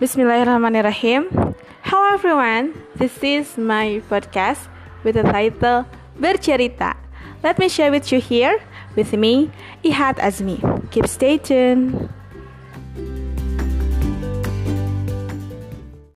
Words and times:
Bismillahirrahmanirrahim. 0.00 1.28
Hello 1.84 2.08
everyone, 2.16 2.72
this 2.96 3.12
is 3.20 3.60
my 3.60 4.00
podcast 4.08 4.64
with 5.04 5.20
the 5.20 5.22
title 5.28 5.84
Bercerita. 6.16 6.96
Let 7.44 7.60
me 7.60 7.68
share 7.68 7.92
with 7.92 8.08
you 8.08 8.16
here 8.16 8.64
with 8.96 9.12
me, 9.12 9.52
Ihat 9.84 10.16
Azmi. 10.16 10.56
Keep 10.88 11.04
stay 11.04 11.36
tuned. 11.36 12.08